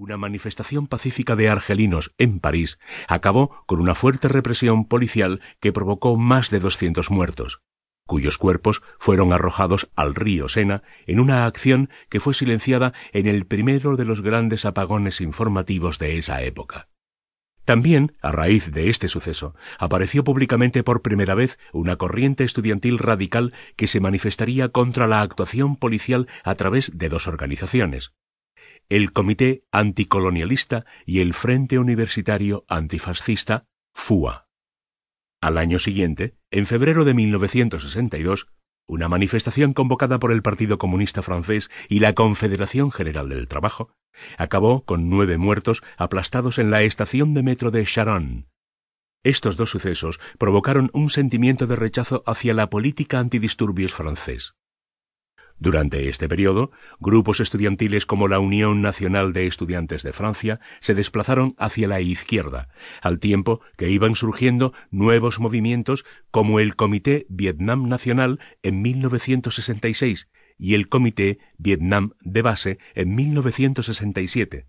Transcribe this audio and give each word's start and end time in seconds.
una 0.00 0.16
manifestación 0.16 0.86
pacífica 0.86 1.36
de 1.36 1.50
argelinos 1.50 2.14
en 2.16 2.40
París 2.40 2.78
acabó 3.06 3.62
con 3.66 3.80
una 3.80 3.94
fuerte 3.94 4.28
represión 4.28 4.86
policial 4.86 5.42
que 5.60 5.74
provocó 5.74 6.16
más 6.16 6.48
de 6.48 6.58
200 6.58 7.10
muertos, 7.10 7.60
cuyos 8.06 8.38
cuerpos 8.38 8.82
fueron 8.98 9.34
arrojados 9.34 9.90
al 9.96 10.14
río 10.14 10.48
Sena 10.48 10.82
en 11.06 11.20
una 11.20 11.44
acción 11.44 11.90
que 12.08 12.18
fue 12.18 12.32
silenciada 12.32 12.94
en 13.12 13.26
el 13.26 13.44
primero 13.44 13.96
de 13.96 14.06
los 14.06 14.22
grandes 14.22 14.64
apagones 14.64 15.20
informativos 15.20 15.98
de 15.98 16.16
esa 16.16 16.42
época. 16.42 16.88
También, 17.66 18.16
a 18.22 18.32
raíz 18.32 18.72
de 18.72 18.88
este 18.88 19.06
suceso, 19.06 19.54
apareció 19.78 20.24
públicamente 20.24 20.82
por 20.82 21.02
primera 21.02 21.34
vez 21.34 21.58
una 21.74 21.96
corriente 21.96 22.44
estudiantil 22.44 22.98
radical 22.98 23.52
que 23.76 23.86
se 23.86 24.00
manifestaría 24.00 24.70
contra 24.70 25.06
la 25.06 25.20
actuación 25.20 25.76
policial 25.76 26.26
a 26.42 26.54
través 26.54 26.96
de 26.96 27.10
dos 27.10 27.28
organizaciones, 27.28 28.12
el 28.90 29.12
Comité 29.12 29.62
Anticolonialista 29.70 30.84
y 31.06 31.20
el 31.20 31.32
Frente 31.32 31.78
Universitario 31.78 32.64
Antifascista, 32.68 33.68
FUA. 33.94 34.48
Al 35.40 35.58
año 35.58 35.78
siguiente, 35.78 36.34
en 36.50 36.66
febrero 36.66 37.04
de 37.04 37.14
1962, 37.14 38.48
una 38.88 39.08
manifestación 39.08 39.74
convocada 39.74 40.18
por 40.18 40.32
el 40.32 40.42
Partido 40.42 40.78
Comunista 40.78 41.22
francés 41.22 41.70
y 41.88 42.00
la 42.00 42.14
Confederación 42.14 42.90
General 42.90 43.28
del 43.28 43.46
Trabajo 43.46 43.92
acabó 44.36 44.84
con 44.84 45.08
nueve 45.08 45.38
muertos 45.38 45.84
aplastados 45.96 46.58
en 46.58 46.72
la 46.72 46.82
estación 46.82 47.32
de 47.32 47.44
metro 47.44 47.70
de 47.70 47.84
Charonne. 47.84 48.48
Estos 49.22 49.56
dos 49.56 49.70
sucesos 49.70 50.18
provocaron 50.36 50.90
un 50.92 51.10
sentimiento 51.10 51.68
de 51.68 51.76
rechazo 51.76 52.24
hacia 52.26 52.54
la 52.54 52.68
política 52.70 53.20
antidisturbios 53.20 53.94
francés. 53.94 54.56
Durante 55.60 56.08
este 56.08 56.26
periodo, 56.26 56.70
grupos 57.00 57.38
estudiantiles 57.38 58.06
como 58.06 58.28
la 58.28 58.40
Unión 58.40 58.80
Nacional 58.80 59.34
de 59.34 59.46
Estudiantes 59.46 60.02
de 60.02 60.14
Francia 60.14 60.58
se 60.80 60.94
desplazaron 60.94 61.54
hacia 61.58 61.86
la 61.86 62.00
izquierda, 62.00 62.70
al 63.02 63.18
tiempo 63.18 63.60
que 63.76 63.90
iban 63.90 64.14
surgiendo 64.14 64.72
nuevos 64.90 65.38
movimientos 65.38 66.06
como 66.30 66.60
el 66.60 66.76
Comité 66.76 67.26
Vietnam 67.28 67.90
Nacional 67.90 68.40
en 68.62 68.80
1966 68.80 70.28
y 70.56 70.74
el 70.74 70.88
Comité 70.88 71.38
Vietnam 71.58 72.12
de 72.22 72.40
Base 72.40 72.78
en 72.94 73.14
1967, 73.14 74.66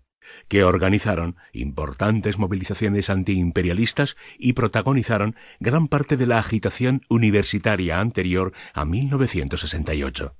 que 0.48 0.62
organizaron 0.62 1.36
importantes 1.54 2.36
movilizaciones 2.36 3.08
antiimperialistas 3.08 4.14
y 4.38 4.52
protagonizaron 4.52 5.36
gran 5.58 5.88
parte 5.88 6.18
de 6.18 6.26
la 6.26 6.38
agitación 6.38 7.00
universitaria 7.08 7.98
anterior 7.98 8.52
a 8.74 8.84
1968. 8.84 10.36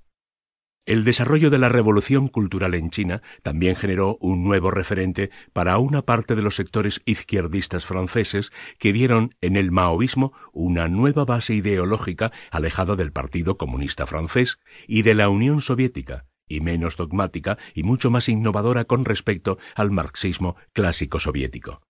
El 0.84 1.04
desarrollo 1.04 1.48
de 1.48 1.58
la 1.58 1.68
revolución 1.68 2.26
cultural 2.26 2.74
en 2.74 2.90
China 2.90 3.22
también 3.44 3.76
generó 3.76 4.16
un 4.20 4.42
nuevo 4.42 4.72
referente 4.72 5.30
para 5.52 5.78
una 5.78 6.02
parte 6.02 6.34
de 6.34 6.42
los 6.42 6.56
sectores 6.56 7.02
izquierdistas 7.04 7.84
franceses 7.84 8.50
que 8.80 8.90
vieron 8.90 9.36
en 9.40 9.56
el 9.56 9.70
maoísmo 9.70 10.32
una 10.52 10.88
nueva 10.88 11.24
base 11.24 11.54
ideológica 11.54 12.32
alejada 12.50 12.96
del 12.96 13.12
Partido 13.12 13.58
Comunista 13.58 14.08
francés 14.08 14.58
y 14.88 15.02
de 15.02 15.14
la 15.14 15.28
Unión 15.28 15.60
Soviética, 15.60 16.26
y 16.48 16.60
menos 16.60 16.96
dogmática 16.96 17.58
y 17.74 17.84
mucho 17.84 18.10
más 18.10 18.28
innovadora 18.28 18.84
con 18.84 19.04
respecto 19.04 19.58
al 19.76 19.92
marxismo 19.92 20.56
clásico 20.72 21.20
soviético. 21.20 21.82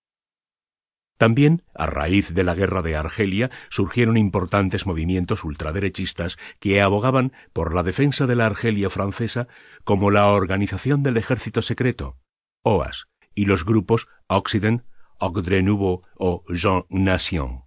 También, 1.23 1.63
a 1.73 1.87
raíz 1.87 2.35
de 2.35 2.43
la 2.43 2.57
guerra 2.57 2.83
de 2.83 2.97
Argelia, 2.97 3.49
surgieron 3.69 4.17
importantes 4.17 4.87
movimientos 4.87 5.45
ultraderechistas 5.45 6.37
que 6.59 6.83
abogaban 6.83 7.33
por 7.53 7.77
la 7.77 7.85
defensa 7.85 8.27
de 8.27 8.35
la 8.35 8.47
Argelia 8.47 8.91
francesa, 8.91 9.47
como 9.85 10.11
la 10.11 10.27
Organización 10.27 11.05
del 11.05 11.17
Ejército 11.17 11.63
Secreto, 11.63 12.19
OAS, 12.65 13.07
y 13.37 13.45
los 13.45 13.65
grupos 13.65 14.09
Occident, 14.27 14.83
Ordre 15.21 15.63
Nouveau 15.63 16.03
o 16.17 16.43
Jean 16.49 16.83
Nation. 16.91 17.67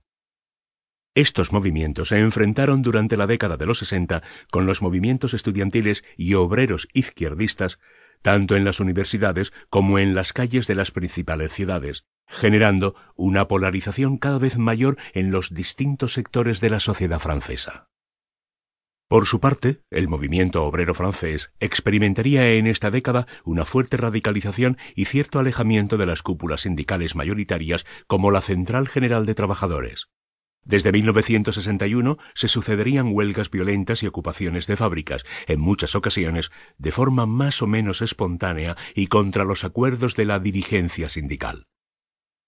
Estos 1.15 1.53
movimientos 1.53 2.09
se 2.09 2.19
enfrentaron 2.19 2.81
durante 2.81 3.15
la 3.15 3.25
década 3.25 3.55
de 3.55 3.67
los 3.67 3.77
60 3.77 4.21
con 4.51 4.65
los 4.65 4.81
movimientos 4.81 5.33
estudiantiles 5.33 6.03
y 6.17 6.33
obreros 6.33 6.89
izquierdistas, 6.91 7.79
tanto 8.21 8.57
en 8.57 8.65
las 8.65 8.81
universidades 8.81 9.53
como 9.69 9.97
en 9.97 10.13
las 10.13 10.33
calles 10.33 10.67
de 10.67 10.75
las 10.75 10.91
principales 10.91 11.53
ciudades, 11.53 12.05
generando 12.35 12.95
una 13.15 13.47
polarización 13.47 14.17
cada 14.17 14.37
vez 14.37 14.57
mayor 14.57 14.97
en 15.13 15.31
los 15.31 15.53
distintos 15.53 16.13
sectores 16.13 16.61
de 16.61 16.69
la 16.69 16.79
sociedad 16.79 17.19
francesa. 17.19 17.89
Por 19.07 19.27
su 19.27 19.39
parte, 19.39 19.81
el 19.91 20.07
movimiento 20.07 20.63
obrero 20.63 20.95
francés 20.95 21.51
experimentaría 21.59 22.53
en 22.53 22.65
esta 22.65 22.89
década 22.89 23.27
una 23.43 23.63
fuerte 23.63 23.97
radicalización 23.97 24.77
y 24.95 25.05
cierto 25.05 25.37
alejamiento 25.37 25.97
de 25.97 26.07
las 26.07 26.23
cúpulas 26.23 26.61
sindicales 26.61 27.15
mayoritarias 27.15 27.85
como 28.07 28.31
la 28.31 28.41
Central 28.41 28.87
General 28.87 29.27
de 29.27 29.35
Trabajadores. 29.35 30.07
Desde 30.63 30.91
1961 30.91 32.17
se 32.33 32.47
sucederían 32.47 33.13
huelgas 33.13 33.51
violentas 33.51 34.01
y 34.01 34.07
ocupaciones 34.07 34.65
de 34.65 34.75
fábricas, 34.75 35.23
en 35.45 35.59
muchas 35.59 35.93
ocasiones 35.93 36.51
de 36.79 36.91
forma 36.91 37.27
más 37.27 37.61
o 37.61 37.67
menos 37.67 38.01
espontánea 38.01 38.75
y 38.95 39.05
contra 39.05 39.43
los 39.43 39.63
acuerdos 39.63 40.15
de 40.15 40.25
la 40.25 40.39
dirigencia 40.39 41.09
sindical. 41.09 41.67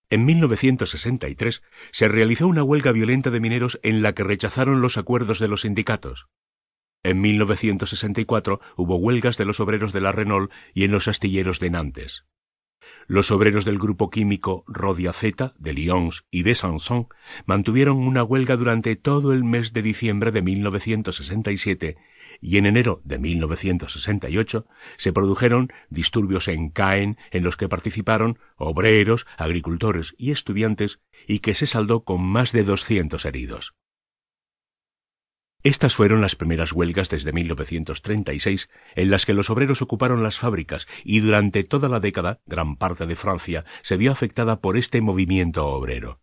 En 0.10 0.24
1963 0.26 1.64
se 1.92 2.08
realizó 2.08 2.48
una 2.48 2.64
huelga 2.64 2.94
violenta 2.94 3.30
de 3.30 3.42
mineros 3.42 3.80
en 3.84 4.02
la 4.02 4.14
que 4.14 4.24
rechazaron 4.24 4.82
los 4.82 4.98
acuerdos 4.98 5.40
de 5.40 5.50
los 5.50 5.62
sindicatos. 5.62 6.28
En 7.04 7.20
1964 7.20 8.62
hubo 8.78 8.96
huelgas 8.98 9.38
de 9.38 9.46
los 9.46 9.60
obreros 9.60 9.92
de 9.92 10.02
la 10.02 10.14
Renault 10.14 10.52
y 10.74 10.86
en 10.86 10.92
los 10.92 11.10
astilleros 11.10 11.60
de 11.60 11.70
Nantes. 11.72 12.26
Los 13.08 13.32
obreros 13.32 13.66
del 13.66 13.80
grupo 13.80 14.10
químico 14.10 14.64
Rodia 14.68 15.14
Z, 15.14 15.54
de 15.58 15.74
Lyons 15.74 16.26
y 16.32 16.44
de 16.44 16.56
Sanson 16.56 17.08
mantuvieron 17.46 17.98
una 17.98 18.24
huelga 18.24 18.56
durante 18.56 18.96
todo 18.96 19.34
el 19.34 19.44
mes 19.44 19.74
de 19.74 19.82
diciembre 19.82 20.32
de 20.32 20.42
1967 20.42 21.98
y 22.42 22.58
en 22.58 22.66
enero 22.66 23.02
de 23.04 23.20
1968 23.20 24.66
se 24.98 25.14
produjeron 25.14 25.72
disturbios 25.90 26.48
en 26.48 26.70
Caen 26.70 27.18
en 27.32 27.44
los 27.44 27.58
que 27.58 27.70
participaron 27.70 28.40
obreros, 28.56 29.26
agricultores 29.38 30.16
y 30.18 30.32
estudiantes 30.32 31.00
y 31.28 31.40
que 31.40 31.56
se 31.56 31.68
saldó 31.68 32.04
con 32.04 32.22
más 32.22 32.52
de 32.52 32.64
200 32.64 33.26
heridos. 33.26 33.76
Estas 35.64 35.96
fueron 35.96 36.22
las 36.22 36.36
primeras 36.36 36.72
huelgas 36.72 37.10
desde 37.10 37.34
1936 37.34 38.70
en 38.96 39.12
las 39.12 39.26
que 39.26 39.34
los 39.34 39.50
obreros 39.50 39.82
ocuparon 39.82 40.24
las 40.24 40.38
fábricas 40.38 40.88
y 41.04 41.20
durante 41.20 41.64
toda 41.64 41.90
la 41.90 42.00
década 42.00 42.40
gran 42.46 42.78
parte 42.78 43.06
de 43.06 43.16
Francia 43.16 43.66
se 43.82 43.98
vio 43.98 44.12
afectada 44.12 44.62
por 44.62 44.78
este 44.78 45.02
movimiento 45.02 45.68
obrero 45.68 46.22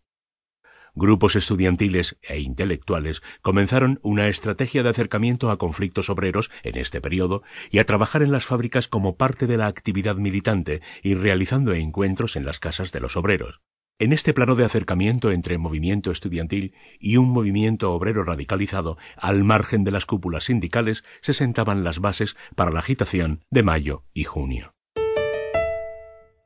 grupos 0.95 1.35
estudiantiles 1.35 2.17
e 2.21 2.39
intelectuales 2.39 3.21
comenzaron 3.41 3.99
una 4.01 4.27
estrategia 4.27 4.83
de 4.83 4.89
acercamiento 4.89 5.51
a 5.51 5.57
conflictos 5.57 6.09
obreros 6.09 6.49
en 6.63 6.77
este 6.77 7.01
periodo 7.01 7.43
y 7.69 7.79
a 7.79 7.85
trabajar 7.85 8.23
en 8.23 8.31
las 8.31 8.45
fábricas 8.45 8.87
como 8.87 9.17
parte 9.17 9.47
de 9.47 9.57
la 9.57 9.67
actividad 9.67 10.15
militante 10.15 10.81
y 11.03 11.15
realizando 11.15 11.73
encuentros 11.73 12.35
en 12.35 12.45
las 12.45 12.59
casas 12.59 12.91
de 12.91 12.99
los 13.01 13.17
obreros. 13.17 13.61
En 13.97 14.11
este 14.11 14.33
plano 14.33 14.55
de 14.55 14.65
acercamiento 14.65 15.31
entre 15.31 15.57
movimiento 15.57 16.11
estudiantil 16.11 16.73
y 16.99 17.15
un 17.15 17.29
movimiento 17.29 17.93
obrero 17.93 18.23
radicalizado, 18.23 18.97
al 19.15 19.45
margen 19.45 19.85
de 19.85 19.91
las 19.91 20.05
cúpulas 20.05 20.45
sindicales, 20.45 21.05
se 21.21 21.31
sentaban 21.31 21.85
las 21.85 21.99
bases 21.99 22.35
para 22.55 22.71
la 22.71 22.79
agitación 22.79 23.45
de 23.49 23.63
mayo 23.63 24.03
y 24.13 24.25
junio. 24.25 24.73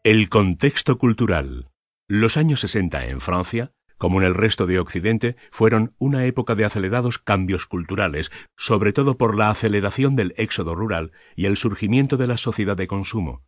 El 0.03 0.29
contexto 0.29 0.99
cultural. 0.99 1.71
Los 2.07 2.37
años 2.37 2.59
60 2.59 3.07
en 3.07 3.19
Francia 3.19 3.71
como 3.99 4.19
en 4.19 4.25
el 4.25 4.33
resto 4.33 4.65
de 4.65 4.79
Occidente, 4.79 5.35
fueron 5.51 5.93
una 5.99 6.25
época 6.25 6.55
de 6.55 6.65
acelerados 6.65 7.19
cambios 7.19 7.67
culturales, 7.67 8.31
sobre 8.57 8.93
todo 8.93 9.17
por 9.17 9.37
la 9.37 9.51
aceleración 9.51 10.15
del 10.15 10.33
éxodo 10.37 10.73
rural 10.73 11.11
y 11.35 11.45
el 11.45 11.57
surgimiento 11.57 12.17
de 12.17 12.25
la 12.25 12.37
sociedad 12.37 12.77
de 12.77 12.87
consumo, 12.87 13.43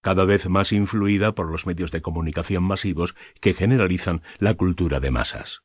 cada 0.00 0.24
vez 0.24 0.48
más 0.48 0.72
influida 0.72 1.34
por 1.34 1.50
los 1.50 1.66
medios 1.66 1.90
de 1.90 2.00
comunicación 2.00 2.62
masivos 2.62 3.16
que 3.40 3.52
generalizan 3.52 4.22
la 4.38 4.54
cultura 4.54 5.00
de 5.00 5.10
masas. 5.10 5.64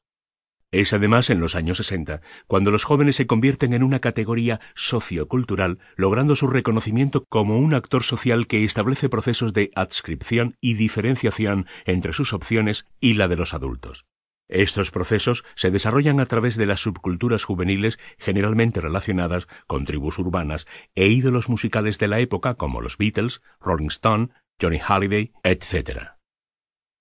Es 0.72 0.94
además 0.94 1.30
en 1.30 1.42
los 1.42 1.56
años 1.56 1.78
60 1.78 2.22
cuando 2.48 2.72
los 2.72 2.86
jóvenes 2.86 3.18
se 3.18 3.28
convierten 3.28 3.74
en 3.74 3.84
una 3.84 4.00
categoría 4.00 4.62
sociocultural, 4.74 5.80
logrando 5.98 6.36
su 6.36 6.48
reconocimiento 6.48 7.26
como 7.30 7.60
un 7.60 7.74
actor 7.74 8.04
social 8.04 8.48
que 8.48 8.64
establece 8.64 9.10
procesos 9.10 9.54
de 9.54 9.70
adscripción 9.76 10.56
y 10.62 10.76
diferenciación 10.76 11.68
entre 11.86 12.14
sus 12.14 12.34
opciones 12.34 12.86
y 13.02 13.14
la 13.14 13.28
de 13.28 13.36
los 13.36 13.54
adultos. 13.54 14.06
Estos 14.52 14.92
procesos 14.92 15.46
se 15.56 15.72
desarrollan 15.72 16.20
a 16.20 16.26
través 16.26 16.58
de 16.58 16.66
las 16.66 16.82
subculturas 16.82 17.46
juveniles 17.46 18.00
generalmente 18.20 18.82
relacionadas 18.82 19.48
con 19.66 19.86
tribus 19.86 20.20
urbanas 20.20 20.68
e 20.94 21.08
ídolos 21.08 21.48
musicales 21.48 21.98
de 22.00 22.10
la 22.10 22.20
época 22.20 22.56
como 22.56 22.82
los 22.82 22.98
Beatles, 22.98 23.42
Rolling 23.62 23.88
Stone, 23.88 24.28
Johnny 24.62 24.80
Halliday, 24.80 25.32
etc. 25.44 26.18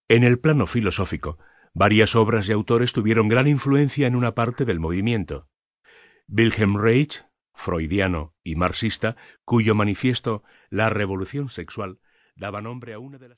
En 0.08 0.22
el 0.22 0.38
plano 0.38 0.68
filosófico, 0.68 1.40
varias 1.74 2.14
obras 2.14 2.48
y 2.48 2.52
autores 2.52 2.92
tuvieron 2.92 3.26
gran 3.26 3.48
influencia 3.48 4.06
en 4.06 4.14
una 4.14 4.36
parte 4.36 4.64
del 4.64 4.78
movimiento. 4.78 5.48
Wilhelm 6.28 6.76
Reich, 6.76 7.24
freudiano 7.52 8.36
y 8.44 8.54
marxista, 8.54 9.16
cuyo 9.44 9.74
manifiesto 9.74 10.44
La 10.70 10.88
revolución 10.88 11.48
sexual 11.48 11.98
daba 12.36 12.62
nombre 12.62 12.92
a 12.92 13.00
una 13.00 13.18
de 13.18 13.24
las 13.24 13.28